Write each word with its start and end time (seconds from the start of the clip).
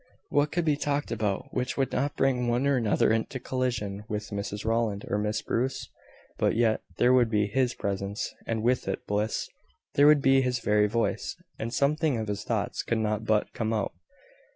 What 0.29 0.51
could 0.51 0.65
be 0.65 0.77
talked 0.77 1.11
about 1.11 1.53
which 1.53 1.77
would 1.77 1.91
not 1.91 2.15
bring 2.17 2.47
one 2.47 2.65
or 2.65 2.75
another 2.75 3.11
into 3.13 3.39
collision 3.39 4.03
with 4.09 4.31
Mrs 4.31 4.65
Rowland 4.65 5.05
or 5.07 5.19
Miss 5.19 5.43
Bruce? 5.43 5.91
But 6.39 6.55
yet, 6.55 6.81
there 6.97 7.13
would 7.13 7.29
be 7.29 7.45
his 7.45 7.75
presence, 7.75 8.33
and 8.47 8.63
with 8.63 8.87
it, 8.87 9.05
bliss. 9.05 9.47
There 9.93 10.07
would 10.07 10.23
be 10.23 10.41
his 10.41 10.57
very 10.57 10.87
voice; 10.87 11.35
and 11.59 11.71
something 11.71 12.17
of 12.17 12.29
his 12.29 12.43
thoughts 12.43 12.81
could 12.81 12.97
not 12.97 13.25
but 13.25 13.53
come 13.53 13.73
out. 13.73 13.93